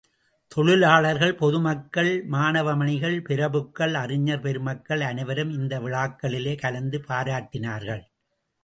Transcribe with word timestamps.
தொழிலாளர்கள், 0.47 1.33
பொதுமக்கள், 1.35 2.09
மாணவமணிகள், 2.31 3.17
பிரபுக்கள், 3.29 3.93
அறிஞர் 3.93 4.39
பெருமக்கள் 4.39 5.01
அனைவரும் 5.01 5.51
இந்த 5.51 5.79
விழாக்களிலே 5.79 6.55
கலந்து 6.57 6.99
பாராட்டினார்கள். 7.07 8.03